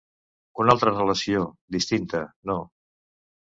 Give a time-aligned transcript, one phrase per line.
[0.63, 1.45] Una altra relació,
[1.77, 2.59] distinta, no.